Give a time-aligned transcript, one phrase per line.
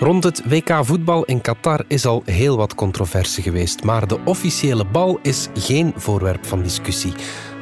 [0.00, 4.84] Rond het WK voetbal in Qatar is al heel wat controverse geweest, maar de officiële
[4.84, 7.12] bal is geen voorwerp van discussie.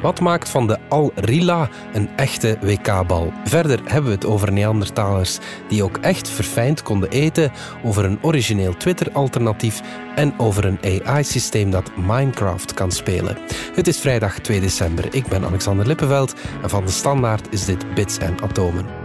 [0.01, 3.33] Wat maakt van de Al Rila een echte WK-bal?
[3.43, 5.37] Verder hebben we het over Neandertalers
[5.69, 7.51] die ook echt verfijnd konden eten,
[7.83, 9.81] over een origineel Twitter-alternatief
[10.15, 13.37] en over een AI-systeem dat Minecraft kan spelen.
[13.73, 15.15] Het is vrijdag 2 december.
[15.15, 19.02] Ik ben Alexander Lippenveld en van de Standaard is dit Bits en Atomen.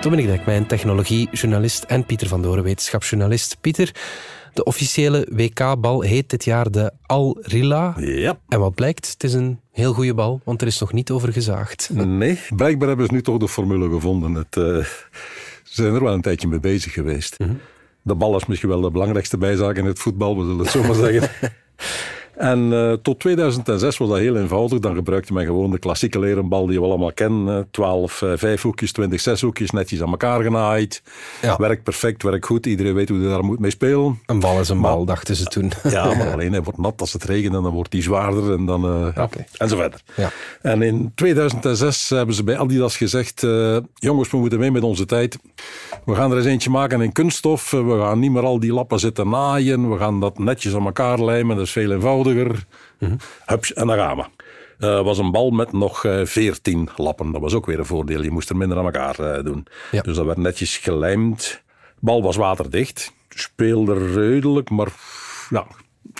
[0.00, 3.56] Dominique Dekmijn, technologiejournalist en Pieter van Doren, wetenschapsjournalist.
[3.60, 3.94] Pieter,
[4.54, 7.94] de officiële WK-bal heet dit jaar de Al Rila.
[7.96, 8.38] Ja.
[8.48, 9.10] En wat blijkt?
[9.10, 11.90] Het is een heel goede bal, want er is nog niet over gezaagd.
[11.92, 14.34] Nee, blijkbaar hebben ze nu toch de formule gevonden.
[14.34, 17.38] Het, uh, ze zijn er wel een tijdje mee bezig geweest.
[17.38, 17.54] Mhm.
[18.02, 20.82] De bal is misschien wel de belangrijkste bijzaak in het voetbal, we zullen het zo
[20.82, 21.30] maar zeggen.
[22.38, 24.78] En uh, tot 2006 was dat heel eenvoudig.
[24.78, 27.68] Dan gebruikte men gewoon de klassieke leren bal die we allemaal kennen.
[27.70, 31.02] 12 uh, vijf hoekjes, 20 zes hoekjes, netjes aan elkaar genaaid.
[31.42, 31.56] Ja.
[31.56, 32.66] Werkt perfect, werkt goed.
[32.66, 34.18] Iedereen weet hoe je daar moet mee spelen.
[34.26, 35.72] Een bal is een bal, dachten ze toen.
[35.98, 38.66] Ja, maar alleen hij wordt nat als het regent en dan wordt hij zwaarder en
[38.66, 38.84] dan...
[38.84, 39.24] Uh,
[39.56, 40.00] en zo verder.
[40.16, 40.30] Ja.
[40.62, 43.46] En in 2006 hebben ze bij Adidas gezegd...
[43.94, 45.38] Jongens, we moeten mee met onze tijd.
[46.04, 47.70] We gaan er eens eentje maken in kunststof.
[47.70, 49.90] We gaan niet meer al die lappen zitten naaien.
[49.90, 51.56] We gaan dat netjes aan elkaar lijmen.
[51.56, 52.66] Dat is veel eenvoudiger eenvoudiger.
[52.98, 54.24] Mm Hups, en dan gaan we.
[54.78, 57.32] Uh, was een bal met nog uh, eh, 14 lappen.
[57.32, 58.22] Dat was ook weer een voordeel.
[58.22, 59.66] Je moest er minder aan elkaar uh, doen.
[59.90, 60.02] Ja.
[60.02, 61.62] Dus dat werd netjes gelijmd.
[61.98, 63.12] Bal was waterdicht.
[63.28, 64.88] Speelde redelijk, maar
[65.50, 65.66] ja,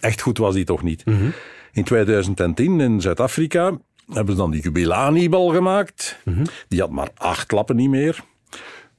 [0.00, 1.05] echt goed was die toch niet.
[1.05, 1.33] Mm -hmm.
[1.73, 3.78] In 2010 in Zuid-Afrika
[4.12, 6.19] hebben ze dan die Jubilani-bal gemaakt.
[6.25, 6.47] Mm -hmm.
[6.69, 8.25] Die had maar acht lappen niet meer.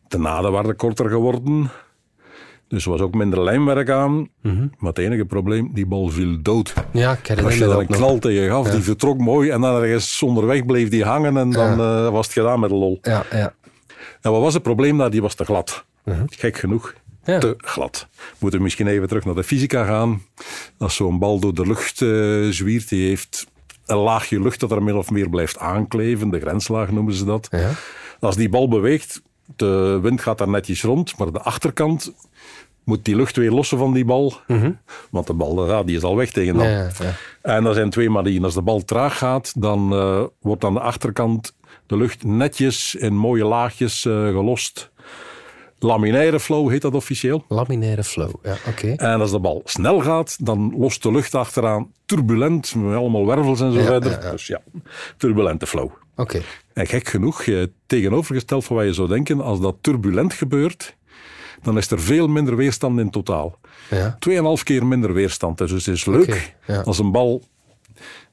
[0.08, 1.70] De naden waren korter geworden.
[2.70, 4.12] Dus er was ook minder lijnwerk aan.
[4.12, 4.72] Mm -hmm.
[4.78, 6.74] Maar het enige probleem, die bal viel dood.
[6.92, 8.72] Ja, ik Als je daar een knal tegen gaf, ja.
[8.72, 9.50] die vertrok mooi.
[9.50, 11.38] En dan ergens onderweg bleef die hangen.
[11.38, 12.06] En dan ja.
[12.06, 13.00] uh, was het gedaan met de lol.
[13.02, 13.54] Ja, ja.
[14.22, 14.96] En wat was het probleem?
[14.96, 15.86] Nou, die was te glad.
[16.04, 16.26] Mm -hmm.
[16.30, 16.94] Gek genoeg.
[17.24, 17.40] Ja.
[17.40, 18.08] Te glad.
[18.38, 20.22] Moeten we misschien even terug naar de fysica gaan.
[20.78, 23.48] Als zo'n bal door de lucht uh, zwiert, die heeft
[23.86, 26.30] een laagje lucht dat er min of meer blijft aankleven.
[26.30, 27.48] De grenslaag noemen ze dat.
[27.52, 27.72] Ja.
[28.20, 29.22] Als die bal beweegt,
[29.56, 32.14] de wind gaat daar netjes rond, maar de achterkant
[32.84, 34.34] moet die lucht weer lossen van die bal.
[34.48, 34.80] Mm -hmm.
[35.12, 36.68] Want de bal ja, die is al weg tegen dan.
[36.68, 37.14] Ja, ja.
[37.42, 38.44] En er zijn twee manieren.
[38.44, 41.56] Als de bal traag gaat, dan uh, wordt aan de achterkant
[41.86, 44.92] de lucht netjes in mooie laagjes uh, gelost.
[45.80, 47.44] Laminaire flow heet dat officieel.
[47.48, 48.70] Laminaire flow, ja, oké.
[48.70, 49.12] Okay.
[49.12, 53.62] En als de bal snel gaat, dan lost de lucht achteraan turbulent, met allemaal wervels
[53.62, 54.32] en zo verder.
[54.32, 54.62] Dus ja,
[55.18, 55.92] turbulente flow.
[56.20, 56.36] Oké.
[56.36, 56.44] Okay.
[56.74, 57.46] En gek genoeg,
[57.86, 60.96] tegenovergesteld van wat je zou denken, als dat turbulent gebeurt,
[61.62, 63.58] dan is er veel minder weerstand in totaal.
[63.90, 64.16] Ja.
[64.20, 65.58] Tweeënhalf keer minder weerstand.
[65.58, 66.82] Dus het is leuk okay, ja.
[66.82, 67.44] als een bal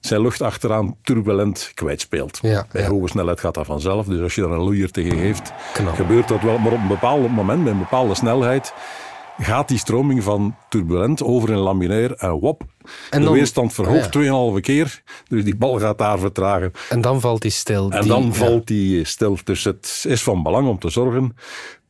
[0.01, 2.39] zijn lucht achteraan turbulent kwijtspeelt.
[2.43, 2.89] Ja, Bij ja.
[2.89, 4.07] hoge snelheid gaat dat vanzelf.
[4.07, 5.95] Dus als je er een loeier tegen geeft, Knap.
[5.95, 6.59] gebeurt dat wel.
[6.59, 8.75] Maar op een bepaald moment, met een bepaalde snelheid,
[9.39, 12.63] gaat die stroming van turbulent over in laminair en wop.
[13.11, 14.53] En de weerstand verhoogt ah, ja.
[14.55, 15.03] 2,5 keer.
[15.29, 16.73] Dus die bal gaat daar vertragen.
[16.89, 17.91] En dan valt die stil.
[17.91, 19.39] En die, dan valt die stil.
[19.45, 21.37] Dus het is van belang om te zorgen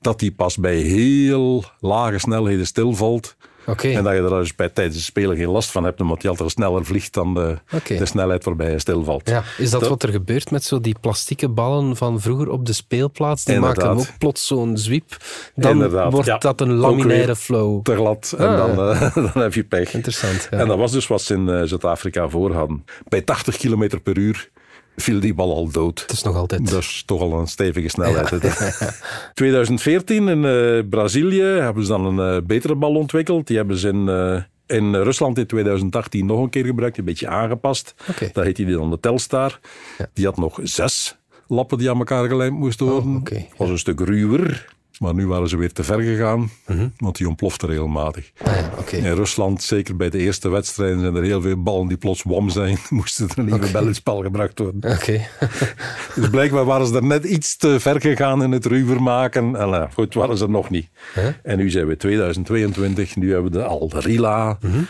[0.06, 3.36] dat die pas bij heel lage snelheden stilvalt.
[3.66, 3.94] Okay.
[3.94, 6.28] En dat je er dus bij tijdens het spelen geen last van hebt, omdat je
[6.28, 7.98] altijd sneller vliegt dan de, okay.
[7.98, 9.28] de snelheid waarbij je stilvalt.
[9.28, 9.42] Ja.
[9.58, 12.72] Is dat, dat, wat er gebeurt met zo die plastieke ballen van vroeger op de
[12.72, 13.44] speelplaats?
[13.44, 13.84] Die Inderdaad.
[13.84, 15.16] maken ook plots zo'n zwiep.
[15.54, 16.12] Dan Inderdaad.
[16.12, 16.38] wordt ja.
[16.38, 17.82] dat een laminaire flow.
[17.82, 18.34] Te glad.
[18.38, 18.56] En ah.
[18.56, 19.94] dan, uh, dan heb je pech.
[19.94, 20.48] Interessant.
[20.50, 20.58] Ja.
[20.58, 22.84] En dat was dus wat ze in uh, Zuid-Afrika voor hadden.
[23.08, 24.50] Bij 80 km per uur
[24.96, 26.00] viel die bal al dood.
[26.00, 26.70] Het is nog altijd.
[26.70, 28.42] Dat is toch al een stevige snelheid.
[28.42, 28.92] Ja.
[29.34, 33.46] 2014 in uh, Brazilië hebben ze dan een uh, betere bal ontwikkeld.
[33.46, 34.42] Die hebben ze in, uh,
[34.78, 37.94] in Rusland in 2018 nog een keer gebruikt, een beetje aangepast.
[38.10, 38.30] Okay.
[38.32, 39.60] Dat heette die dan de Telstar.
[39.98, 40.08] Ja.
[40.12, 43.10] Die had nog zes lappen die aan elkaar gelijmd moesten worden.
[43.10, 43.48] Oh, okay.
[43.56, 44.74] Was een stuk ruwer.
[44.98, 46.92] Maar nu waren ze weer te ver gegaan, mm -hmm.
[46.96, 48.30] want die ontplofte regelmatig.
[48.42, 49.00] Ah, ja, okay.
[49.00, 52.50] In Rusland, zeker bij de eerste wedstrijden, zijn er heel veel ballen die plots wam
[52.50, 52.78] zijn.
[52.90, 53.72] Moesten er een nieuwe okay.
[53.72, 54.90] bel in spel gebracht worden.
[54.92, 55.28] Okay.
[56.14, 59.56] dus blijkbaar waren ze er net iets te ver gegaan in het ruwer maken.
[59.56, 60.88] En uh, goed, waren ze nog niet.
[61.14, 61.26] Huh?
[61.42, 64.86] En nu zijn we 2022, nu hebben we de Alderila, mm -hmm.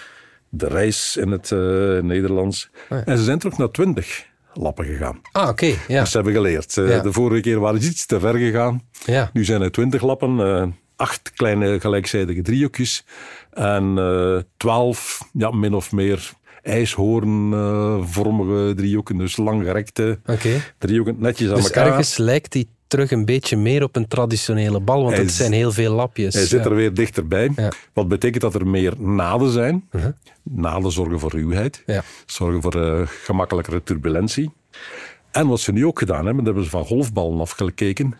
[0.48, 1.58] de reis in het uh,
[2.00, 2.70] Nederlands.
[2.88, 3.04] Ah, ja.
[3.04, 4.26] En ze zijn terug naar 20
[4.56, 5.20] lappen gegaan.
[5.32, 5.50] Ah, oké.
[5.50, 6.00] Okay, ja.
[6.00, 6.74] Dus ze hebben geleerd.
[6.74, 7.00] Ja.
[7.00, 8.82] De vorige keer waren ze iets te ver gegaan.
[9.04, 9.30] Ja.
[9.32, 10.64] Nu zijn er twintig lappen, uh,
[10.96, 13.04] acht kleine gelijkzijdige driehoekjes
[13.50, 16.32] en uh, twaalf, ja, min of meer
[16.62, 20.60] ijshoornvormige driehoeken, dus langgerekte okay.
[20.78, 21.86] driehoeken, netjes aan dus elkaar.
[21.86, 25.72] ergens lijkt die terug een beetje meer op een traditionele bal, want het zijn heel
[25.72, 26.34] veel lapjes.
[26.34, 27.50] Hij zit er weer dichterbij.
[27.92, 29.88] Wat betekent dat er meer naden zijn.
[29.90, 30.04] Uh
[30.42, 32.02] Naden zorgen voor ruwheid, ja.
[32.26, 34.50] zorgen voor uh, gemakkelijkere turbulentie.
[35.30, 38.14] En wat ze nu ook gedaan hebben, dat hebben ze van golfballen afgekeken.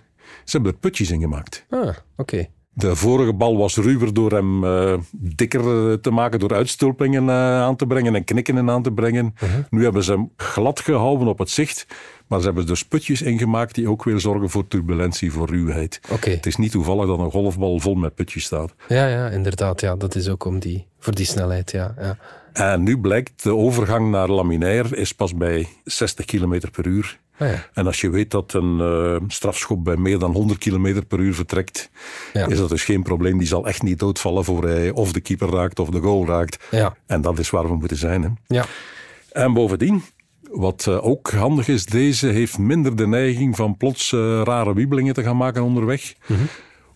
[0.44, 1.66] Ze hebben er putjes in gemaakt.
[1.70, 2.46] Ah, oké.
[2.78, 7.30] De vorige bal was ruwer door hem uh, dikker te maken, door uitstulpingen uh,
[7.62, 9.34] aan te brengen en knikken aan te brengen.
[9.42, 9.64] Uh-huh.
[9.70, 11.86] Nu hebben ze hem glad gehouden op het zicht,
[12.26, 16.00] maar ze hebben dus putjes ingemaakt die ook weer zorgen voor turbulentie, voor ruwheid.
[16.10, 16.34] Okay.
[16.34, 18.74] Het is niet toevallig dat een golfbal vol met putjes staat.
[18.88, 19.80] Ja, ja inderdaad.
[19.80, 21.70] Ja, dat is ook om die, voor die snelheid.
[21.70, 22.16] Ja, ja.
[22.52, 27.18] En nu blijkt, de overgang naar laminair is pas bij 60 km per uur.
[27.38, 27.66] Ah, ja.
[27.72, 31.34] En als je weet dat een uh, strafschop bij meer dan 100 km per uur
[31.34, 31.90] vertrekt,
[32.32, 32.46] ja.
[32.46, 33.38] is dat dus geen probleem.
[33.38, 36.64] Die zal echt niet doodvallen voor hij of de keeper raakt of de goal raakt.
[36.70, 36.96] Ja.
[37.06, 38.22] En dat is waar we moeten zijn.
[38.22, 38.28] Hè.
[38.46, 38.64] Ja.
[39.32, 40.02] En bovendien,
[40.50, 45.14] wat uh, ook handig is, deze heeft minder de neiging van plots uh, rare wiebelingen
[45.14, 46.14] te gaan maken onderweg.
[46.26, 46.46] Mm -hmm.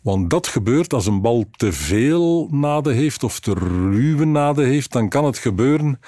[0.00, 4.92] Want dat gebeurt als een bal te veel naden heeft of te ruwe naden heeft,
[4.92, 6.00] dan kan het gebeuren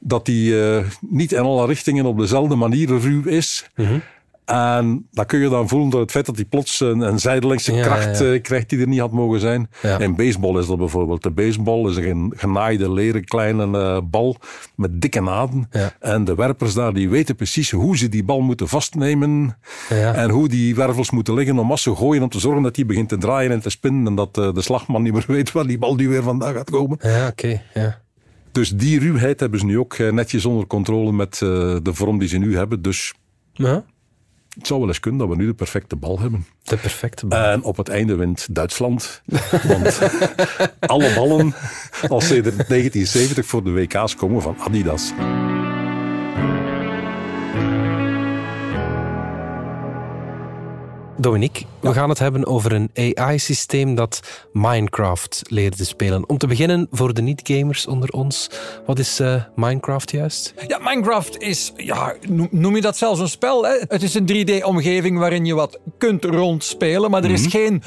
[0.00, 3.70] dat die uh, niet in alle richtingen op dezelfde manier ruw is.
[3.76, 4.02] Mm -hmm.
[4.50, 7.74] En dat kun je dan voelen door het feit dat hij plots een, een zijdelingse
[7.74, 8.32] Ja, kracht ja, ja.
[8.32, 9.70] eh, krijgt die er niet had mogen zijn.
[9.98, 11.22] In baseball is dat bijvoorbeeld.
[11.22, 14.36] De baseball is een genaaide leren kleine eh, bal
[14.74, 15.68] met dikke naden.
[16.00, 19.58] En de werpers daar die weten precies hoe ze die bal moeten vastnemen.
[19.88, 22.84] En hoe die wervels moeten liggen om als ze gooien om te zorgen dat die
[22.84, 24.06] begint te draaien en te spinnen.
[24.06, 26.70] En dat eh, de slagman niet meer weet waar die bal die weer vandaan gaat
[26.70, 26.98] komen.
[27.02, 27.62] Ja, oké.
[27.74, 28.00] Ja.
[28.52, 31.48] Dus die ruwheid hebben ze nu ook eh, netjes onder controle met eh,
[31.82, 32.82] de vorm die ze nu hebben.
[32.82, 33.14] Dus
[33.52, 33.84] Ja,
[34.54, 36.46] het zou wel eens kunnen dat we nu de perfecte bal hebben.
[36.62, 37.38] de perfecte bal.
[37.38, 39.22] En op het einde wint Duitsland.
[39.62, 40.00] Want
[40.80, 41.54] alle ballen,
[42.08, 45.12] als ze in 1970 voor de WK's komen van Adidas.
[51.20, 54.20] Dominique, we gaan het hebben over een AI-systeem dat
[54.52, 56.28] Minecraft leerde spelen.
[56.28, 58.50] Om te beginnen, voor de niet-gamers onder ons,
[58.86, 60.54] wat is eh, Minecraft juist?
[60.66, 62.14] Ja, Minecraft is, ja,
[62.50, 63.64] noem- je dat zelfs een spel?
[63.64, 63.72] Hè?
[63.88, 67.82] Het is een 3D-omgeving waarin je wat kunt rondspelen, maar er is geen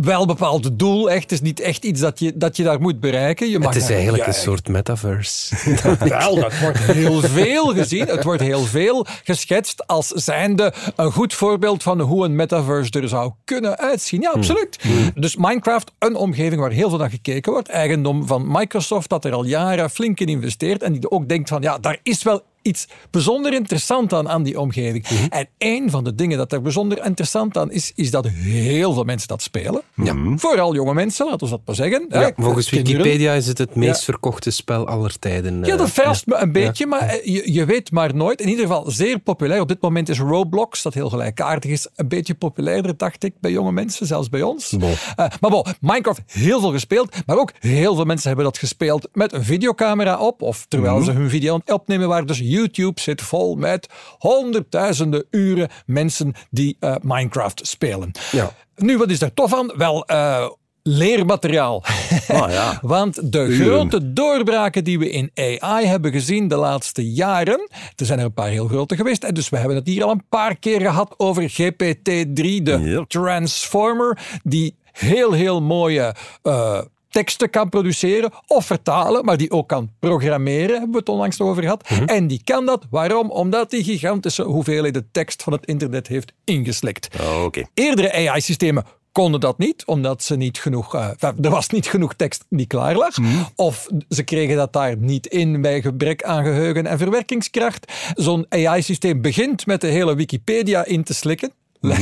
[0.00, 1.10] wel bepaald doel.
[1.10, 1.22] Echt.
[1.22, 3.50] Het is niet echt iets dat je, dat je daar moet bereiken.
[3.50, 5.54] Je mag Het is daar- eigenlijk ja, een soort metaverse.
[6.08, 8.06] Wel, dat wordt heel veel gezien.
[8.06, 13.08] Het wordt heel veel geschetst als zijnde een goed voorbeeld van hoe een metaverse er
[13.08, 14.20] zou kunnen uitzien.
[14.20, 14.78] Ja, absoluut.
[15.14, 17.68] Dus Minecraft, een omgeving waar heel veel naar gekeken wordt.
[17.68, 20.82] Eigendom van Microsoft, dat er al jaren flink in investeert.
[20.82, 24.60] En die ook denkt van, ja, daar is wel iets bijzonder interessant aan, aan die
[24.60, 25.06] omgeving.
[25.28, 29.04] En een van de dingen dat er bijzonder interessant aan is, is dat heel veel
[29.04, 29.82] mensen dat spelen.
[29.94, 30.14] Ja.
[30.36, 32.06] Vooral jonge mensen, laten we dat maar zeggen.
[32.08, 33.02] Ja, volgens kinderen.
[33.02, 35.64] Wikipedia is het het meest verkochte spel aller tijden.
[35.64, 35.78] Ja, eh.
[35.78, 38.40] dat verst me een beetje, maar eh, je, je weet maar nooit.
[38.40, 39.60] In ieder geval zeer populair.
[39.60, 43.50] Op dit moment is Roblox, dat heel gelijkaardig is, een beetje populairder, dacht ik, bij
[43.50, 44.70] jonge mensen, zelfs bij ons.
[44.70, 44.90] Bon.
[44.90, 49.08] Eh, maar bon, Minecraft heel veel gespeeld, maar ook heel veel mensen hebben dat gespeeld
[49.12, 52.26] met een videocamera op, of terwijl ze hun video opnemen waren.
[52.26, 58.10] Dus YouTube zit vol met honderdduizenden uren mensen die eh, Minecraft spelen.
[58.32, 58.52] Ja.
[58.76, 59.72] Nu, wat is daar tof aan?
[59.76, 60.48] Wel, eh,
[60.82, 61.82] leermateriaal.
[62.28, 62.78] Ah, ja.
[62.96, 63.66] Want de Uren.
[63.66, 68.32] grote doorbraken die we in AI hebben gezien de laatste jaren, er zijn er een
[68.32, 71.14] paar heel grote geweest, en dus we hebben het hier al een paar keer gehad
[71.16, 73.04] over GPT-3, de.
[73.08, 76.80] Transformer, die heel, heel mooie eh,
[77.14, 81.62] teksten kan produceren of vertalen, maar die ook kan programmeren, hebben we het onlangs over
[81.62, 81.88] gehad.
[82.06, 83.30] En die kan dat, waarom?
[83.30, 87.08] Omdat die gigantische hoeveelheden tekst van het internet heeft ingeslikt.
[87.44, 87.62] Oké.
[87.74, 92.44] Eerdere AI-systemen konden dat niet, omdat ze niet genoeg, eh, er was niet genoeg tekst
[92.48, 93.14] die klaar lag.
[93.56, 97.92] Of ze kregen dat daar niet in bij gebrek aan geheugen en verwerkingskracht.
[98.14, 101.52] Zo'n AI-systeem begint met de hele Wikipedia in te slikken.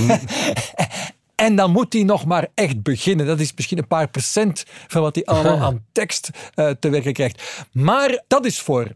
[1.43, 3.27] En dan moet hij nog maar echt beginnen.
[3.27, 7.13] Dat is misschien een paar procent van wat hij allemaal aan tekst eh, te werken
[7.13, 7.67] krijgt.
[7.73, 8.87] Maar dat is voor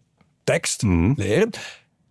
[0.45, 0.83] tekst
[1.17, 1.50] leren.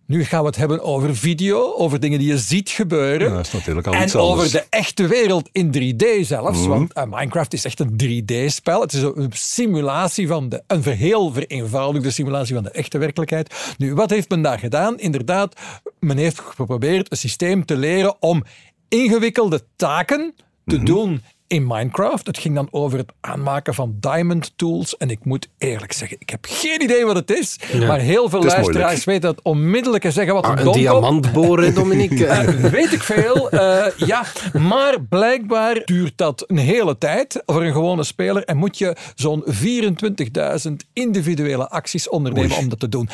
[0.06, 3.28] Nu gaan we het hebben over video, over dingen die je ziet gebeuren.
[3.28, 6.66] Ja, dat is natuurlijk al en iets over de echte wereld in 3D zelfs.
[6.66, 8.80] Want eh, Minecraft is echt een 3D-spel.
[8.80, 13.74] Het is een simulatie van de, een heel vereenvoudigde simulatie van de echte werkelijkheid.
[13.78, 14.98] Nu, wat heeft men daar gedaan?
[14.98, 15.60] Inderdaad,
[15.98, 18.44] men heeft geprobeerd een systeem te leren om
[18.88, 20.34] ingewikkelde taken
[20.66, 22.26] te doen in Minecraft.
[22.26, 24.96] Het ging dan over het aanmaken van diamond tools.
[24.96, 27.58] En ik moet eerlijk zeggen, ik heb geen idee wat het is.
[27.86, 29.04] Maar heel veel luisteraars moeilijk.
[29.04, 30.82] weten dat onmiddellijk en zeggen wat Ah, een een domkop.
[30.82, 32.26] diamant boren, Dominique.
[32.26, 33.50] Eh, weet ik veel.
[33.50, 38.78] eh, ja, maar blijkbaar duurt dat een hele tijd voor een gewone speler en moet
[38.78, 42.60] je zo'n 24.000 individuele acties ondernemen Oei.
[42.60, 43.08] om dat te doen.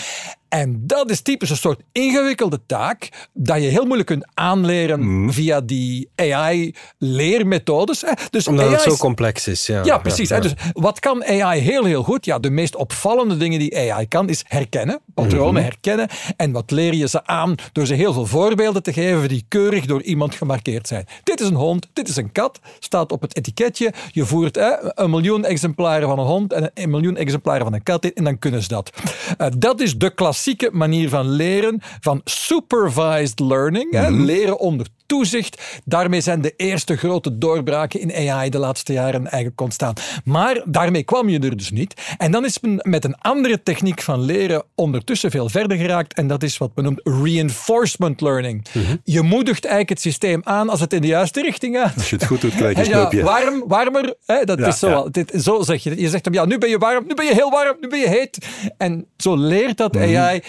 [0.52, 5.32] En dat is typisch een soort ingewikkelde taak dat je heel moeilijk kunt aanleren mm.
[5.32, 8.04] via die AI-leermethodes.
[8.30, 9.66] Dus Omdat het zo complex is.
[9.66, 10.28] Ja, ja precies.
[10.28, 12.24] Dus wat kan AI heel, heel goed?
[12.24, 15.62] Ja, de meest opvallende dingen die AI kan is herkennen, patronen mhm.
[15.62, 16.08] herkennen.
[16.36, 19.86] En wat leer je ze aan door ze heel veel voorbeelden te geven die keurig
[19.86, 21.06] door iemand gemarkeerd zijn.
[21.22, 23.92] Dit is een hond, dit is een kat, staat op het etiketje.
[24.10, 28.04] Je voert een miljoen exemplaren van een hond en een miljoen exemplaren van een kat
[28.04, 28.90] in en dan kunnen ze dat.
[29.38, 30.10] Uh, dat is de
[30.42, 33.92] klassieke manier van leren, van supervised learning.
[33.92, 34.22] hè, mhm.
[34.22, 35.62] leren onder toezicht.
[35.84, 39.94] Daarmee zijn de eerste grote doorbraken in AI de laatste jaren eigenlijk ontstaan.
[40.24, 41.94] Maar daarmee kwam je er dus niet.
[42.18, 46.14] En dan is men met een andere techniek van leren ondertussen veel verder geraakt.
[46.14, 48.66] En dat is wat men noemt reinforcement learning.
[48.72, 48.96] Mhm.
[49.04, 51.94] Je moedigt eigenlijk het systeem aan als het in de juiste richting gaat.
[51.94, 53.18] Als je het goed doet, krijg je snoepje.
[53.18, 54.14] Ja, warm, warmer.
[54.26, 56.00] Hè, dat is zo, dit, zo zeg je.
[56.00, 57.98] Je zegt hem, ja, nu ben je warm, nu ben je heel warm, nu ben
[57.98, 58.46] je heet.
[58.76, 60.16] En zo leert dat mhm.
[60.16, 60.42] AI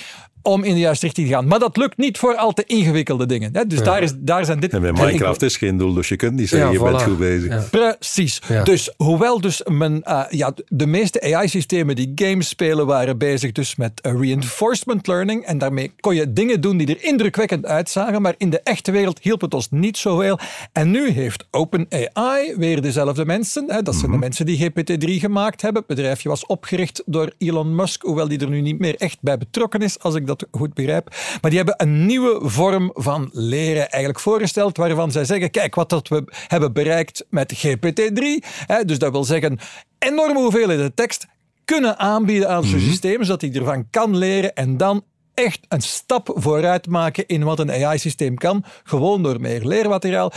[0.43, 1.47] om in de juiste richting te gaan.
[1.47, 3.49] Maar dat lukt niet voor al te ingewikkelde dingen.
[3.53, 3.67] Hè?
[3.67, 4.73] Dus daar, is, daar zijn dit...
[4.73, 7.69] En bij Minecraft is geen doel, dus je kunt niet zeggen, je bent goed bezig.
[7.69, 8.41] Precies.
[8.63, 13.75] Dus hoewel dus men, uh, ja, de meeste AI-systemen die games spelen, waren bezig dus
[13.75, 15.45] met uh, reinforcement learning.
[15.45, 19.19] En daarmee kon je dingen doen die er indrukwekkend uitzagen, maar in de echte wereld
[19.21, 20.39] hielp het ons niet zoveel.
[20.71, 23.65] En nu heeft OpenAI weer dezelfde mensen.
[23.67, 23.81] Hè?
[23.81, 24.19] Dat zijn de mhm.
[24.19, 25.83] mensen die GPT-3 gemaakt hebben.
[25.87, 29.37] Het bedrijfje was opgericht door Elon Musk, hoewel die er nu niet meer echt bij
[29.37, 31.15] betrokken is, als ik dat dat goed begrijp.
[31.41, 35.89] Maar die hebben een nieuwe vorm van leren eigenlijk voorgesteld, waarvan zij zeggen, kijk wat
[35.89, 38.45] dat we hebben bereikt met GPT-3.
[38.85, 39.59] Dus dat wil zeggen,
[39.99, 41.27] enorme hoeveelheden tekst
[41.65, 45.81] kunnen aanbieden aan zo'n mm systeem, zodat hij ervan kan leren en dan echt een
[45.81, 50.31] stap vooruit maken in wat een AI-systeem kan, gewoon door meer leermateriaal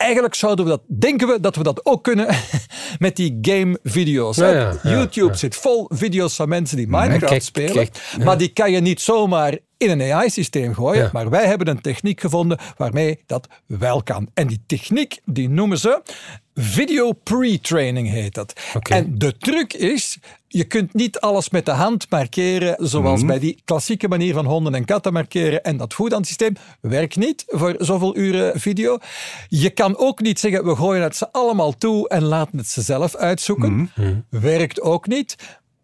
[0.00, 2.26] eigenlijk zouden we dat, denken we dat we dat ook kunnen
[2.98, 4.36] met die game-video's.
[4.82, 7.88] YouTube zit vol video's van mensen die Minecraft spelen,
[8.24, 11.10] maar die kan je niet zomaar in een AI-systeem gooien.
[11.12, 14.28] Maar wij hebben een techniek gevonden waarmee dat wel kan.
[14.34, 16.02] En die techniek die noemen ze
[16.60, 18.52] video pre-training heet dat.
[18.82, 23.28] En de truc is, je kunt niet alles met de hand markeren zoals mhm.
[23.28, 27.74] bij die klassieke manier van honden en katten markeren en dat systeem werkt niet voor
[27.78, 28.98] zoveel uren video.
[29.48, 32.82] Je kan ook niet zeggen we gooien het ze allemaal toe en laten het ze
[32.82, 33.90] zelf uitzoeken.
[33.94, 34.14] Mhm.
[34.28, 35.36] Werkt ook niet.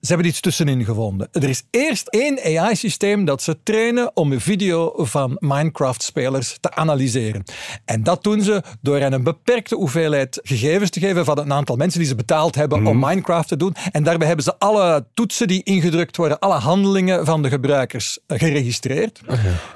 [0.07, 1.29] Ze hebben iets tussenin gevonden.
[1.33, 7.43] Er is eerst één AI-systeem dat ze trainen om een video van Minecraft-spelers te analyseren.
[7.85, 11.77] En dat doen ze door hen een beperkte hoeveelheid gegevens te geven van een aantal
[11.77, 13.09] mensen die ze betaald hebben om mhm.
[13.09, 13.75] Minecraft te doen.
[13.93, 18.39] En daarbij hebben ze alle toetsen die ingedrukt worden, alle handelingen van de gebruikers eh,
[18.39, 19.21] geregistreerd.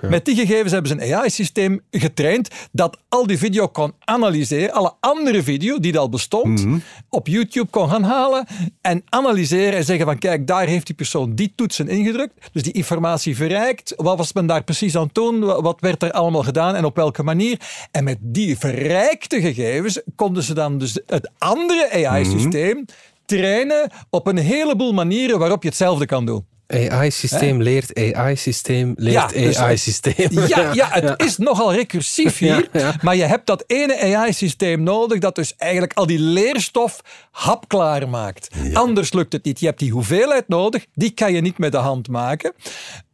[0.01, 4.93] Met die gegevens hebben ze een AI-systeem getraind dat al die video kon analyseren, alle
[5.01, 6.79] andere video die al bestond, mhm.
[7.09, 8.47] op YouTube kon gaan halen
[8.81, 12.49] en analyseren en zeggen van kijk, daar heeft die persoon die toetsen ingedrukt.
[12.53, 13.93] Dus die informatie verrijkt.
[13.97, 15.41] Wat was men daar precies aan het doen?
[15.41, 17.61] Wat werd er allemaal gedaan en op welke manier?
[17.91, 22.85] En met die verrijkte gegevens konden ze dan dus het andere AI-systeem mhm.
[23.25, 26.47] trainen op een heleboel manieren waarop je hetzelfde kan doen.
[26.71, 30.29] AI-systeem leert AI-systeem leert AI-systeem.
[30.49, 32.69] Ja, ja, het is nogal recursief hier.
[33.03, 37.01] Maar je hebt dat ene AI-systeem nodig dat dus eigenlijk al die leerstof
[37.31, 38.49] hapklaar maakt.
[38.73, 39.61] Anders lukt het niet.
[39.61, 42.53] Je hebt die hoeveelheid nodig, die kan je niet met de hand maken.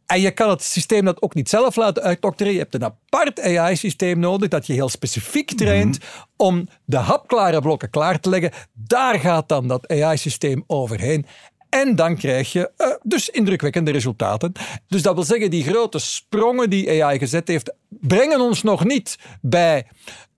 [0.07, 2.53] En je kan het systeem dat ook niet zelf laten uitdokteren.
[2.53, 6.07] Je hebt een apart AI-systeem nodig dat je heel specifiek traint mhm.
[6.35, 8.51] om de hapklare blokken klaar te leggen.
[8.73, 11.25] Daar gaat dan dat AI-systeem overheen.
[11.69, 14.51] En dan krijg je uh, dus indrukwekkende resultaten.
[14.87, 19.17] Dus dat wil zeggen, die grote sprongen die AI gezet heeft, brengen ons nog niet
[19.41, 19.87] bij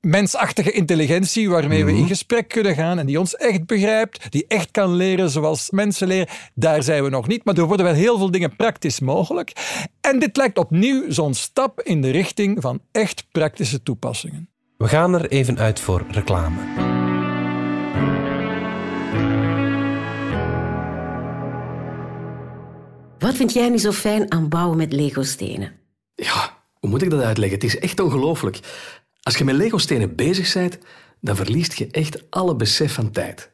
[0.02, 2.08] mensachtige intelligentie waarmee we in mhm.
[2.08, 6.28] gesprek kunnen gaan en die ons echt begrijpt, die echt kan leren zoals mensen leren.
[6.54, 9.52] Daar zijn we nog niet, maar er worden wel heel veel dingen praktisch mogelijk.
[10.02, 14.50] En dit lijkt opnieuw zo'n stap in de richting van echt praktische toepassingen.
[14.78, 16.89] We gaan er even uit voor reclame.
[23.20, 25.72] Wat vind jij nu zo fijn aan bouwen met Lego-stenen?
[26.16, 27.60] Ja, hoe moet ik dat uitleggen?
[27.60, 28.60] Het is echt ongelooflijk.
[29.22, 30.78] Als je met Lego-stenen bezig bent,
[31.22, 33.52] dan verliest je echt alle besef van tijd.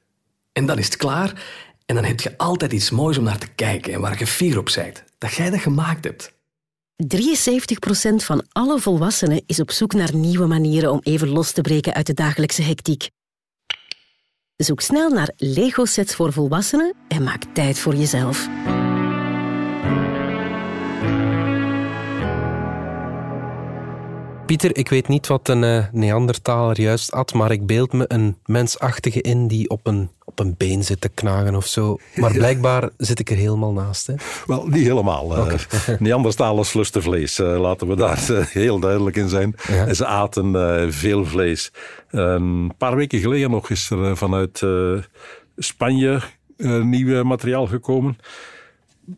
[0.51, 1.43] En dan is het klaar
[1.85, 4.57] en dan heb je altijd iets moois om naar te kijken en waar je fier
[4.57, 5.03] op bent.
[5.17, 6.33] Dat jij dat gemaakt hebt.
[7.03, 11.93] 73% van alle volwassenen is op zoek naar nieuwe manieren om even los te breken
[11.93, 13.09] uit de dagelijkse hectiek.
[14.55, 18.47] Zoek snel naar Lego-sets voor volwassenen en maak tijd voor jezelf.
[24.45, 28.37] Pieter, ik weet niet wat een uh, Neandertaler juist at, maar ik beeld me een
[28.45, 31.97] mensachtige in die op een op een been zit te knagen of zo.
[32.15, 34.07] Maar blijkbaar zit ik er helemaal naast.
[34.07, 34.13] Hè?
[34.45, 35.25] Wel, niet helemaal.
[35.25, 35.57] Okay.
[35.89, 37.39] Uh, Neandertalers lusten vlees.
[37.39, 39.55] Uh, laten we daar heel duidelijk in zijn.
[39.67, 39.93] Ja.
[39.93, 41.71] Ze aten veel vlees.
[42.09, 44.63] een paar weken geleden nog is er vanuit
[45.57, 46.21] Spanje
[46.83, 48.17] nieuw materiaal gekomen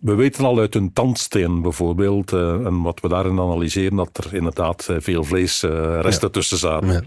[0.02, 4.34] we weten al uit een tandsteen bijvoorbeeld, uh, en wat we daarin analyseren, dat er
[4.34, 6.92] inderdaad veel vleesresten uh, tussen zaten.
[6.92, 7.02] Ja.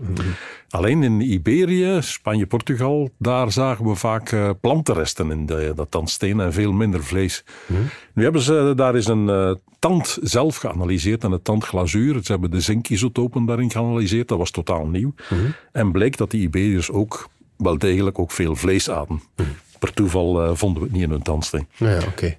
[0.68, 6.40] Alleen in Iberië, Spanje, Portugal, daar zagen we vaak uh, plantenresten in de, dat tandsteen
[6.40, 7.44] en veel minder vlees.
[7.66, 7.80] Mhm.
[8.14, 12.20] Nu hebben ze daar is een tand zelf geanalyseerd en het tandglazuur.
[12.22, 15.14] Ze hebben de zinkisotopen daarin geanalyseerd, dat was totaal nieuw.
[15.30, 15.40] Mhm.
[15.72, 19.22] En bleek dat die Iberiërs ook wel degelijk ook veel vlees aten.
[19.36, 19.48] Mhm.
[19.78, 21.66] Per toeval vonden we het niet in hun tandsteen.
[21.76, 22.38] Ja, oké.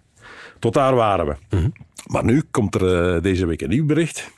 [0.62, 1.36] Tot daar waren we.
[1.56, 1.70] Mhm.
[2.06, 4.32] Maar nu komt er uh, deze week een nieuw bericht.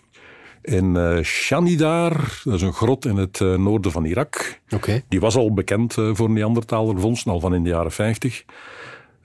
[0.61, 4.59] In uh, Shanidar, dat is een grot in het uh, noorden van Irak.
[4.69, 5.03] Okay.
[5.07, 8.43] Die was al bekend voor Neandertalervondsten, al van in de jaren 50.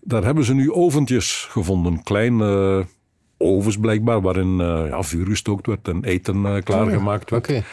[0.00, 2.02] Daar hebben ze nu oventjes gevonden.
[2.02, 2.86] Kleine
[3.36, 7.48] ovens blijkbaar, waarin ja, vuur gestookt werd en eten klaargemaakt werd.
[7.48, 7.64] Okay.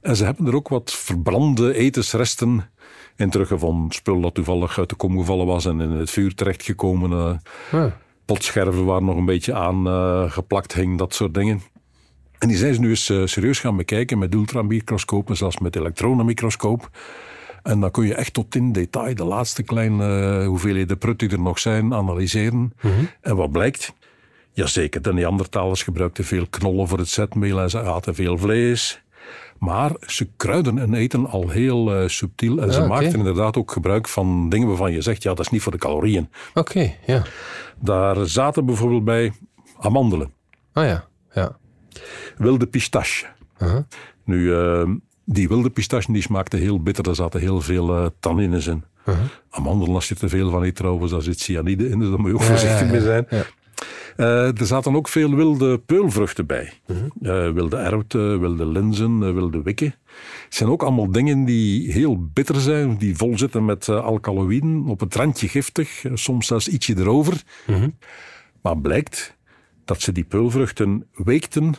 [0.00, 2.70] En ze hebben er ook wat verbrande etensresten
[3.16, 3.92] in teruggevonden.
[3.92, 7.40] Spul dat toevallig uit de kom gevallen was en in het vuur terechtgekomen.
[7.70, 7.96] Ja
[8.28, 11.62] potscherven waar nog een beetje aan uh, geplakt hing, dat soort dingen.
[12.38, 16.90] En die zijn ze nu eens uh, serieus gaan bekijken met ultramicroscopen, zelfs met elektronenmicroscoop.
[17.62, 21.28] En dan kun je echt tot in detail de laatste kleine uh, hoeveelheden prut die
[21.28, 22.58] er nog zijn analyseren.
[22.58, 23.08] Mm -hmm.
[23.20, 23.94] En wat blijkt?
[24.52, 29.02] Jazeker, de Neandertalers gebruikten veel knollen voor het zetmeel en ze aten veel vlees.
[29.58, 32.58] Maar ze kruiden en eten al heel uh, subtiel.
[32.58, 35.50] En ze ah, maakten inderdaad ook gebruik van dingen waarvan je zegt, ja, dat is
[35.50, 36.28] niet voor de calorieën.
[36.54, 37.22] Oké, ja.
[37.80, 39.32] Daar zaten bijvoorbeeld bij
[39.78, 40.32] amandelen.
[40.72, 41.56] Ah ja, ja.
[42.36, 43.26] Wilde pistache.
[43.58, 43.82] Uh -huh.
[44.24, 44.88] Nu, uh,
[45.24, 47.04] die wilde pistache die smaakte heel bitter.
[47.04, 48.84] Daar zaten heel veel uh, tannines in.
[49.04, 49.24] Uh -huh.
[49.50, 51.98] Amandelen, als je te veel van eet trouwens, daar zit cyanide in.
[51.98, 53.26] Dus daar moet je ook ja, voorzichtig ja, mee zijn.
[54.16, 56.72] Uh, er zaten ook veel wilde peulvruchten bij.
[56.86, 57.46] Uh -huh.
[57.46, 59.94] uh, wilde erwten, wilde linzen, wilde wikken.
[60.44, 65.00] Het zijn ook allemaal dingen die heel bitter zijn, die vol zitten met alkaloïden, op
[65.00, 67.42] het randje giftig, soms zelfs ietsje erover.
[67.66, 67.88] Uh -huh.
[68.62, 69.36] Maar blijkt
[69.84, 71.74] dat ze die peulvruchten weekten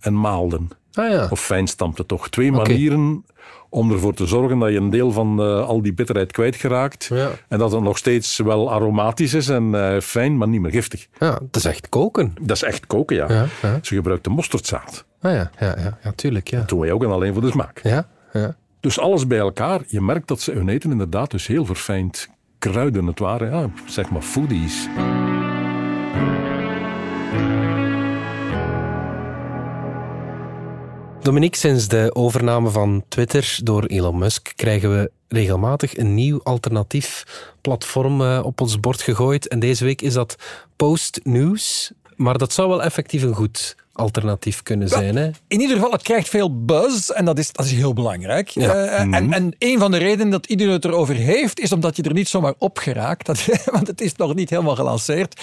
[0.00, 0.68] en maalden.
[0.92, 1.26] Ah, ja.
[1.30, 2.28] Of fijnstampten toch.
[2.28, 2.66] Twee okay.
[2.66, 3.24] manieren
[3.68, 7.04] om ervoor te zorgen dat je een deel van uh, al die bitterheid kwijtgeraakt.
[7.04, 7.30] Ja.
[7.48, 11.06] En dat het nog steeds wel aromatisch is en uh, fijn, maar niet meer giftig.
[11.18, 12.34] Ja, dat is echt koken.
[12.40, 13.26] Dat is echt koken, ja.
[13.28, 13.78] ja, ja.
[13.82, 15.04] Ze gebruikten mosterdzaad.
[15.20, 16.48] Ah ja, ja, ja, ja tuurlijk.
[16.48, 16.58] Ja.
[16.58, 17.80] Dat doen wij ook en alleen voor de smaak.
[17.82, 18.56] Ja, ja.
[18.80, 19.80] Dus alles bij elkaar.
[19.86, 23.06] Je merkt dat ze hun eten inderdaad dus heel verfijnd kruiden.
[23.06, 24.88] Het waren, ja, zeg maar, foodies.
[31.22, 37.24] Dominique, sinds de overname van Twitter door Elon Musk krijgen we regelmatig een nieuw alternatief
[37.60, 39.48] platform uh, op ons bord gegooid.
[39.48, 40.36] En deze week is dat
[40.76, 41.92] Post News.
[42.16, 45.16] Maar dat zou wel effectief een goed alternatief kunnen zijn.
[45.16, 45.30] Hè?
[45.48, 48.48] In ieder geval, het krijgt veel buzz en dat is, dat is heel belangrijk.
[48.48, 48.84] Ja.
[48.84, 49.14] Uh, mm -hmm.
[49.14, 52.12] en, en een van de redenen dat iedereen het erover heeft, is omdat je er
[52.12, 53.26] niet zomaar op geraakt.
[53.26, 55.40] Dat, want het is nog niet helemaal gelanceerd.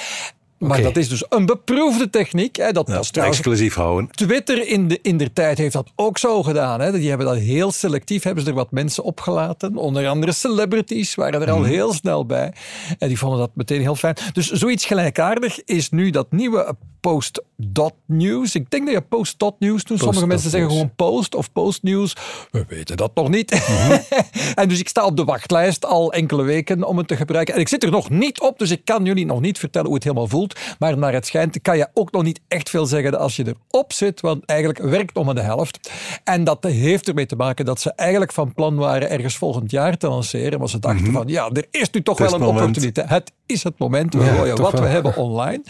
[0.57, 0.83] Maar okay.
[0.83, 2.55] dat is dus een beproefde techniek.
[2.55, 2.71] Hè.
[2.71, 4.09] Dat ja, trouwens, exclusief houden.
[4.11, 6.79] Twitter in de, in de tijd heeft dat ook zo gedaan.
[6.81, 6.91] Hè.
[6.91, 9.75] Die hebben dat heel selectief, hebben ze er wat mensen opgelaten.
[9.75, 11.63] Onder andere celebrities waren er al mm.
[11.63, 12.53] heel snel bij.
[12.97, 14.15] En die vonden dat meteen heel fijn.
[14.33, 18.55] Dus zoiets gelijkaardig is nu dat nieuwe post.news.
[18.55, 19.99] Ik denk dat je post.news doet.
[19.99, 22.15] Sommige mensen zeggen gewoon post of postnews.
[22.51, 23.51] We weten dat nog niet.
[23.51, 23.99] Mm -hmm.
[24.61, 27.53] en dus ik sta op de wachtlijst al enkele weken om het te gebruiken.
[27.53, 29.95] En ik zit er nog niet op, dus ik kan jullie nog niet vertellen hoe
[29.95, 30.44] het helemaal voelt.
[30.79, 33.93] Maar naar het schijnt kan je ook nog niet echt veel zeggen als je erop
[33.93, 35.91] zit, want eigenlijk werkt om de helft.
[36.23, 39.97] En dat heeft ermee te maken dat ze eigenlijk van plan waren ergens volgend jaar
[39.97, 40.59] te lanceren.
[40.59, 41.15] Maar ze dachten mm -hmm.
[41.15, 42.59] van ja, er is nu toch wel een moment.
[42.59, 43.09] opportuniteit.
[43.09, 44.13] Het is het moment.
[44.13, 44.81] We ja, gooien wat wel.
[44.81, 45.61] we hebben online.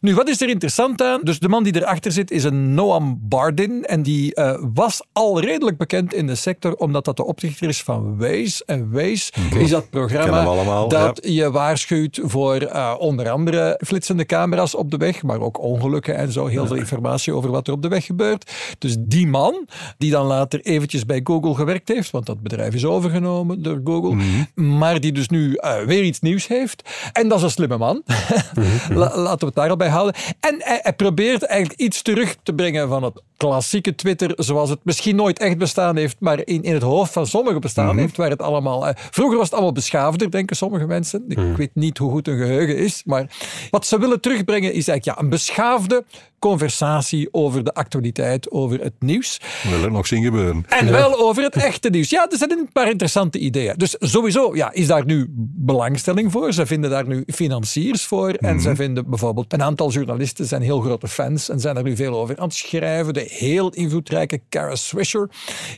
[0.00, 1.20] Nu, wat is er interessant aan?
[1.22, 3.84] Dus de man die erachter zit is een Noam Bardin.
[3.84, 7.82] En die uh, was al redelijk bekend in de sector, omdat dat de oprichter is
[7.82, 8.62] van Waze.
[8.66, 9.62] En Waze okay.
[9.62, 11.30] is dat programma allemaal, dat ja.
[11.30, 16.32] je waarschuwt voor uh, onder andere flitsende camera's op de weg, maar ook ongelukken en
[16.32, 16.46] zo.
[16.46, 18.52] Heel veel informatie over wat er op de weg gebeurt.
[18.78, 22.84] Dus die man, die dan later eventjes bij Google gewerkt heeft, want dat bedrijf is
[22.84, 24.20] overgenomen door Google, mm
[24.54, 24.78] -hmm.
[24.78, 26.88] maar die dus nu uh, weer iets nieuws heeft.
[27.12, 28.02] En dat is een slimme man.
[28.88, 30.20] La, laten we het daar al bij bij houden.
[30.40, 34.78] En hij, hij probeert eigenlijk iets terug te brengen van het klassieke Twitter, zoals het
[34.82, 37.98] misschien nooit echt bestaan heeft, maar in, in het hoofd van sommigen bestaan mhm.
[37.98, 38.88] heeft, waar het allemaal...
[38.88, 41.24] Uh, vroeger was het allemaal beschaafder, denken sommige mensen.
[41.28, 41.54] Ik mhm.
[41.54, 43.30] weet niet hoe goed een geheugen is, maar
[43.70, 46.04] wat ze willen terugbrengen is eigenlijk ja, een beschaafde
[46.38, 49.40] conversatie over de actualiteit, over het nieuws.
[49.70, 50.64] Wil er nog zien gebeuren.
[50.68, 52.10] En wel over het echte nieuws.
[52.10, 53.74] Ja, er zijn een paar interessante ideeën.
[53.76, 56.52] Dus sowieso ja, is daar nu belangstelling voor.
[56.52, 58.30] Ze vinden daar nu financiers voor.
[58.30, 61.82] En mm ze vinden bijvoorbeeld een aantal journalisten zijn heel grote fans en zijn er
[61.82, 63.14] nu veel over aan het schrijven.
[63.14, 65.28] De heel invloedrijke Kara Swisher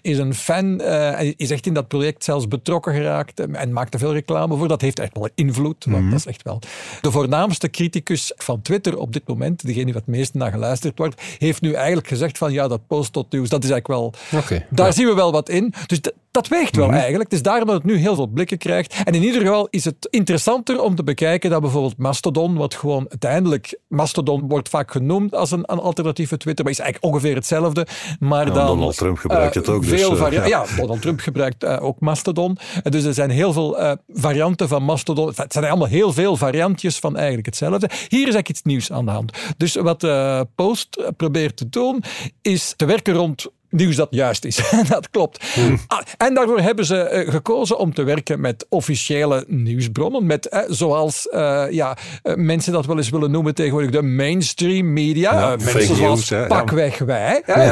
[0.03, 0.81] is een fan.
[0.81, 4.69] Uh, is echt in dat project zelfs betrokken geraakt en maakt er veel reclame voor.
[4.69, 5.85] Dat heeft echt wel invloed.
[5.85, 6.11] Want mhm.
[6.11, 6.59] dat is echt wel
[7.01, 11.23] de voornaamste criticus van Twitter op dit moment, degene die het meest naar geluisterd wordt,
[11.39, 14.41] heeft nu eigenlijk gezegd van ja, dat post tot nieuws, dat is eigenlijk wel...
[14.41, 15.75] Okay, daar zien we wel wat in.
[15.87, 16.95] Dus dat weegt wel mhm.
[16.95, 17.25] eigenlijk.
[17.25, 19.03] Het is daarom dat het nu heel veel blikken krijgt.
[19.05, 23.07] En in ieder geval is het interessanter om te bekijken dat bijvoorbeeld Mastodon, wat gewoon
[23.09, 27.87] uiteindelijk, Mastodon wordt vaak genoemd als een, een alternatieve Twitter, maar is eigenlijk ongeveer hetzelfde.
[28.19, 29.83] Maar dan, Donald Trump gebruikt het ook.
[29.83, 30.47] Eh, veel dus, ja.
[30.47, 30.65] ja.
[30.77, 32.59] Donald Trump gebruikt uh, ook Mastodon.
[32.83, 35.33] dus er zijn heel veel varianten van Mastodon.
[35.35, 37.87] Het zijn allemaal heel veel variantjes van eigenlijk hetzelfde.
[37.91, 39.33] Hier is eigenlijk iets nieuws aan de hand.
[39.57, 40.07] Dus wat
[40.55, 42.03] Post probeert te doen,
[42.43, 44.71] is te werken rond nieuws dat juist is.
[44.89, 45.45] dat klopt.
[45.55, 45.79] Hmm.
[45.87, 50.27] Ah, en daarvoor hebben ze eh, gekozen om te werken met officiële nieuwsbronnen.
[50.27, 51.97] Met, eh, zoals uh, ja,
[52.35, 55.33] mensen dat wel eens willen noemen tegenwoordig de mainstream media.
[55.33, 57.43] Ja, mensen zoals news, pakweg wij.
[57.47, 57.63] Ja,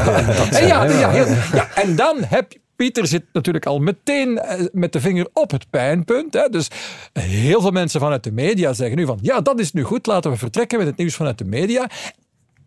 [0.51, 1.13] ja, ja,
[1.53, 4.41] ja, en dan heb je Pieter zit natuurlijk al meteen
[4.73, 6.35] met de vinger op het pijnpunt.
[6.35, 6.49] Hè.
[6.49, 6.69] Dus
[7.13, 10.31] heel veel mensen vanuit de media zeggen nu van ja, dat is nu goed, laten
[10.31, 11.89] we vertrekken met het nieuws vanuit de media.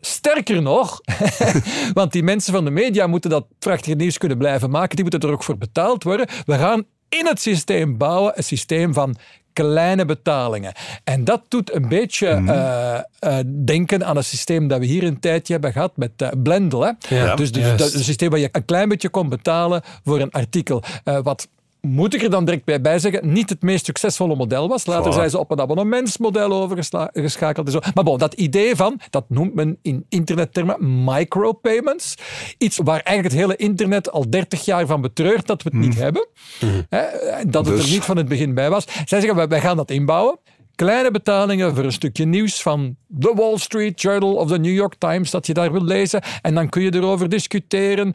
[0.04, 1.00] Sterker nog,
[1.92, 5.28] want die mensen van de media moeten dat prachtige nieuws kunnen blijven maken, die moeten
[5.28, 6.26] er ook voor betaald worden.
[6.46, 9.16] We gaan in het systeem bouwen, een systeem van
[9.52, 10.72] kleine betalingen.
[11.04, 12.48] En dat doet een beetje mhm.
[12.48, 16.28] eh, eh, denken aan een systeem dat we hier een tijdje hebben gehad met uh,
[16.42, 16.80] Blendel.
[16.80, 16.92] Hè?
[17.34, 20.82] dus, dus dat, een systeem waar je een klein beetje kon betalen voor een artikel.
[21.22, 21.48] wat
[21.86, 24.86] moet ik er dan direct bij, zeggen, niet het meest succesvolle model was.
[24.86, 27.78] Later zijn ze op een abonnementsmodel overgeschakeld en zo.
[27.94, 32.14] Maar bon, dat idee van, dat noemt men in internettermen micropayments.
[32.58, 35.94] Iets waar eigenlijk het hele internet al 30 jaar van betreurt dat we het niet
[35.94, 36.02] hmm.
[36.02, 36.26] hebben.
[36.58, 36.86] Hmm.
[36.88, 37.04] Hè,
[37.46, 38.84] dat het er dus- niet van het begin bij was.
[39.04, 40.38] Zij zeggen, wij gaan dat inbouwen
[40.74, 44.94] kleine betalingen voor een stukje nieuws van The Wall Street Journal of the New York
[44.98, 46.22] Times dat je daar wil lezen.
[46.42, 48.14] En dan kun je erover discussiëren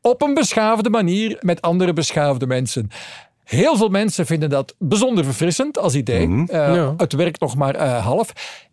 [0.00, 2.90] op een beschaafde manier met andere beschaafde mensen.
[3.44, 6.28] Heel veel mensen vinden dat bijzonder verfrissend als idee.
[6.28, 6.50] Mhm.
[6.50, 8.32] Eh, het werkt nog maar uh, half.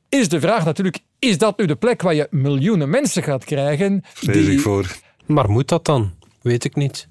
[0.10, 4.02] Is de vraag natuurlijk, is dat nu de plek waar je miljoenen mensen gaat krijgen?
[4.14, 4.96] Vrees ik voor.
[5.26, 6.14] Maar moet dat dan?
[6.42, 7.08] Weet ik niet.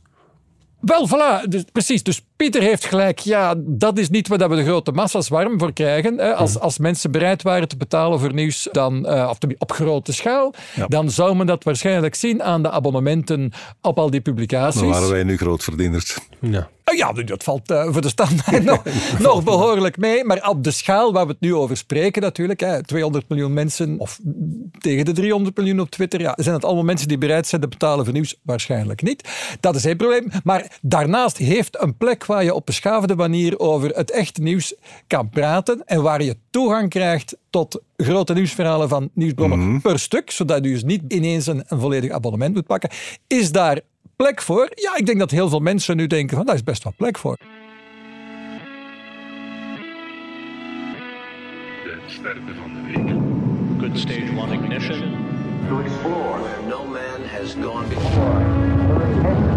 [0.85, 2.03] Wel, voilà, dus, precies.
[2.03, 3.18] Dus Pieter heeft gelijk.
[3.18, 6.18] Ja, dat is niet waar we de grote massa's warm voor krijgen.
[6.18, 6.35] Hè.
[6.35, 10.55] Als, als mensen bereid waren te betalen voor nieuws, dan, uh, of op grote schaal,
[10.88, 14.81] dan zou men dat waarschijnlijk zien aan de abonnementen op al die publicaties.
[14.81, 16.18] Dan waren wij nu grootverdieners.
[16.40, 16.68] Ja.
[16.85, 18.83] Oh ja, dat valt uh, voor de standaard nog,
[19.18, 20.25] nog, behoorlijk mee.
[20.25, 23.99] Maar op de schaal waar we het nu over spreken natuurlijk, hè, 200 miljoen mensen
[23.99, 24.20] of
[24.79, 27.68] tegen de 300 miljoen op Twitter, ja, zijn het allemaal mensen die bereid zijn te
[27.68, 28.40] betalen voor nieuws?
[28.42, 29.29] Waarschijnlijk niet.
[29.61, 30.31] Dat is geen probleem.
[30.44, 34.75] Maar daarnaast heeft een plek waar je op beschaafde manier over het echte nieuws
[35.07, 39.81] kan praten en waar je toegang krijgt tot grote nieuwsverhalen van nieuwsbronnen mhm.
[39.81, 42.90] per stuk, zodat je dus niet ineens een, een volledig abonnement moet pakken,
[43.27, 43.81] is daar
[44.16, 44.68] plek voor?
[44.74, 47.18] Ja, ik denk dat heel veel mensen nu denken van daar is best wel plek
[47.18, 47.37] voor.
[51.85, 53.09] De sterren van de week.
[53.81, 55.16] Good stage one ignition.
[55.68, 59.53] To explore no man has gone before.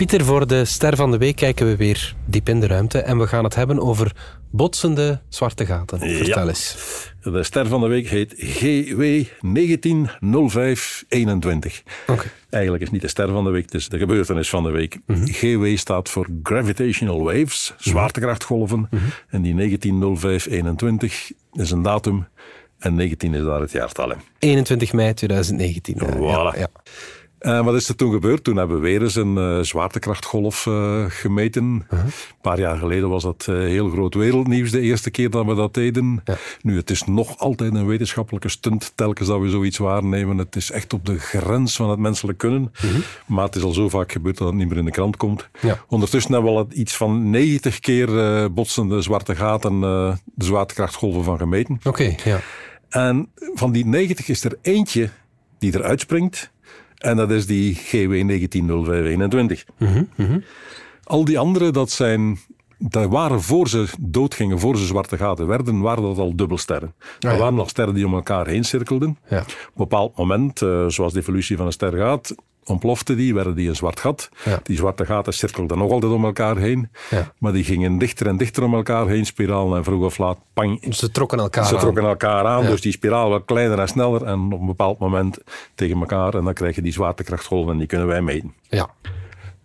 [0.00, 3.18] Pieter, voor de ster van de week kijken we weer diep in de ruimte en
[3.18, 4.12] we gaan het hebben over
[4.50, 5.98] botsende zwarte gaten.
[5.98, 6.76] Vertel eens.
[7.22, 11.82] De ster van de week heet GW 190521.
[12.06, 12.26] Okay.
[12.50, 14.70] Eigenlijk is het niet de ster van de week, het is de gebeurtenis van de
[14.70, 14.98] week.
[15.06, 15.26] Mhm.
[15.26, 18.88] GW staat voor Gravitational Waves, zwaartekrachtgolven.
[18.90, 19.02] Mhm.
[19.28, 22.28] En die 190521 is een datum
[22.78, 24.12] en 19 is daar het jaartal.
[24.38, 25.98] 21 mei 2019.
[25.98, 26.20] Voilà.
[26.20, 26.68] Ja, ja.
[27.40, 28.44] Uh, wat is er toen gebeurd?
[28.44, 31.84] Toen hebben we weer eens een uh, zwaartekrachtgolf uh, gemeten.
[31.88, 31.98] -huh.
[31.98, 35.74] Een paar jaar geleden was dat heel groot wereldnieuws, de eerste keer dat we dat
[35.74, 36.20] deden.
[36.24, 36.36] Ja.
[36.62, 40.38] Nu, het is nog altijd een wetenschappelijke stunt, telkens dat we zoiets waarnemen.
[40.38, 42.72] Het is echt op de grens van het menselijk kunnen.
[42.72, 42.90] -huh.
[43.26, 45.48] Maar het is al zo vaak gebeurd dat het niet meer in de krant komt.
[45.60, 45.84] Ja.
[45.88, 51.80] Ondertussen hebben we al iets van 90 keer botsende zwarte gaten, de zwaartekrachtgolven van gemeten.
[51.84, 52.40] Oké, ja.
[52.88, 55.10] En van die 90 is er eentje
[55.58, 56.50] die eruit springt
[57.00, 59.64] en dat is die GW 190521.
[59.78, 60.44] Mm -hmm,
[61.04, 62.38] Al die andere, dat zijn
[62.78, 66.94] dat waren voor ze doodgingen, voor ze zwarte gaten werden, waren dat al dubbelsterren.
[67.18, 69.18] Dat waren nog sterren die om elkaar heen cirkelden.
[69.28, 69.40] Ja.
[69.40, 73.54] Op een bepaald moment, uh, zoals de evolutie van een ster gaat, ontplofte die, werden
[73.54, 74.28] die een zwart gat.
[74.62, 76.90] Die zwarte gaten cirkelden nog altijd om elkaar heen.
[77.10, 77.32] Ja.
[77.38, 80.94] Maar die gingen dichter en dichter om elkaar heen, spiraal en vroeg of laat, pang.
[80.94, 84.52] Ze trokken elkaar Ze trokken elkaar aan, dus die spiraal werd kleiner en sneller en
[84.52, 85.38] op een bepaald moment
[85.74, 86.34] tegen elkaar.
[86.34, 88.54] En dan krijg je die zwaartekrachtgolven en die kunnen wij meten.
[88.68, 88.90] Ja.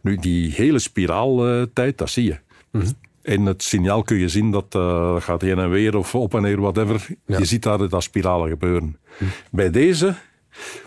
[0.02, 2.38] Nu, die hele spiraaltijd, dat zie je.
[2.72, 2.86] Mhm.
[3.22, 6.42] In het signaal kun je zien dat uh, gaat heen en weer of op en
[6.42, 7.08] neer, whatever.
[7.26, 8.98] Je ziet daar dat spiralen gebeuren.
[9.18, 9.30] Mhm.
[9.52, 10.16] Bij deze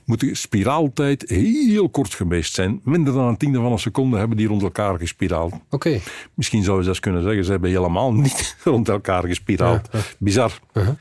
[0.05, 2.81] moet de spiraaltijd heel kort geweest zijn.
[2.85, 5.55] Minder dan een tiende van een seconde hebben die rond elkaar gespiraald.
[5.71, 6.01] Oké.
[6.35, 9.89] Misschien zou je zelfs kunnen zeggen, ze hebben helemaal niet rond elkaar gespiraald.
[10.19, 10.53] Bizar.
[10.73, 10.95] Uh-huh.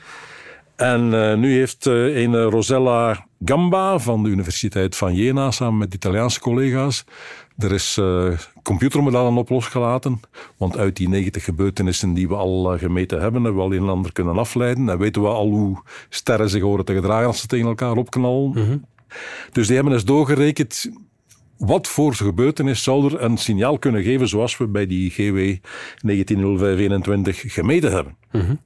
[0.76, 5.94] En uh, nu heeft uh, een Rosella Gamba van de Universiteit van Jena samen met
[5.94, 7.04] Italiaanse collega's
[7.58, 8.32] er is uh,
[8.64, 10.20] computermodellen op losgelaten,
[10.58, 13.84] want uit die 90 gebeurtenissen die we al uh, gemeten hebben, hebben we al een
[13.84, 14.90] en ander kunnen afleiden.
[14.90, 18.52] En weten we al hoe sterren zich horen te gedragen als ze tegen elkaar opknallen.
[18.56, 18.86] Mm
[19.52, 20.92] Dus die hebben eens doorgerekend
[21.58, 25.56] wat voor gebeurtenis zou er een signaal kunnen geven zoals we bij die GW
[26.02, 28.16] 190521 gemeten hebben.
[28.32, 28.60] Mm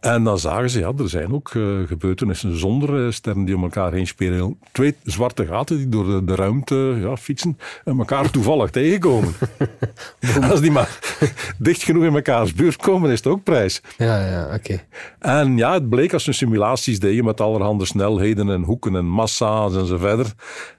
[0.00, 3.62] en dan zagen ze, ja, er zijn ook uh, gebeurtenissen zonder uh, sterren die om
[3.62, 4.58] elkaar heen spelen.
[4.72, 9.34] Twee zwarte gaten die door de, de ruimte ja, fietsen en elkaar toevallig tegenkomen.
[10.50, 10.98] Als die maar
[11.58, 13.82] dicht genoeg in mekaars buurt komen, is het ook prijs.
[13.96, 14.80] Ja, ja, oké.
[15.18, 19.74] En ja, het bleek als ze simulaties deden met allerhande snelheden en hoeken en massa's
[19.74, 20.32] en zo verder,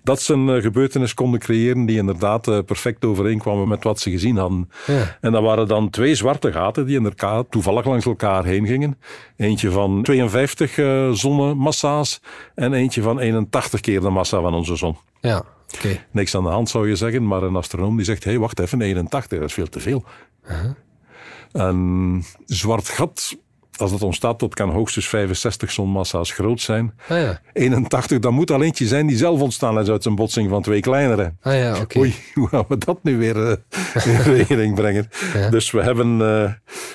[0.10, 4.38] dat ze een uh, gebeurtenis konden creëren die inderdaad perfect overeenkwamen met wat ze gezien
[4.38, 4.70] hadden.
[4.86, 5.18] Ja.
[5.22, 8.98] En dat waren dan twee zwarte gaten die in elkaar toevallig langs elkaar heen gingen.
[9.38, 12.22] Eentje van 52 uh, zonnemassa's
[12.56, 14.98] en eentje van 81 keer de massa van onze zon.
[15.22, 15.44] Ja,
[15.76, 16.06] oké.
[16.12, 18.60] Niks aan de hand zou je zeggen, maar een astronoom die zegt, hé, hey, wacht
[18.60, 20.04] even, 81, dat is veel te veel.
[20.50, 20.72] Uh -huh.
[21.52, 23.38] Een zwart gat
[23.82, 26.94] als dat ontstaat, dat kan hoogstens 65 zonmassa's groot zijn.
[27.08, 27.42] Ah, ja.
[27.54, 30.80] 81, dan moet al eentje zijn die zelf ontstaan is uit een botsing van twee
[30.80, 31.34] kleinere.
[31.42, 32.02] Ah, ja, okay.
[32.02, 33.52] Oei, hoe gaan we dat nu weer uh,
[34.16, 35.10] in rekening brengen?
[35.34, 35.50] Ja.
[35.50, 36.52] Dus we hebben uh,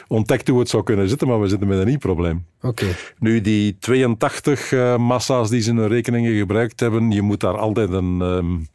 [0.08, 2.46] ontdekt hoe het zou kunnen zitten, maar we zitten met een nieuw probleem.
[2.60, 2.94] Okay.
[3.18, 7.58] Nu, die 82 uh, massa's die ze in hun rekeningen gebruikt hebben, je moet daar
[7.58, 8.20] altijd een...
[8.20, 8.68] Um,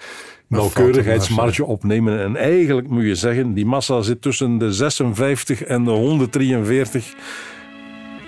[0.49, 2.19] nauwkeurigheidsmarge opnemen.
[2.23, 7.13] En eigenlijk moet je zeggen, die massa zit tussen de 56 en de 143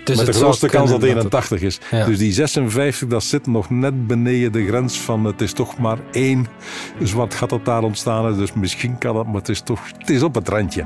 [0.04, 1.80] dus Met de grootste kans dat 81 is.
[2.06, 5.98] Dus die 56, dat zit nog net beneden de grens van het is toch maar
[6.12, 6.48] één
[7.04, 8.38] zwart gat dat daar ontstaan is.
[8.38, 10.86] Dus misschien kan dat, maar het is toch het is op het randje.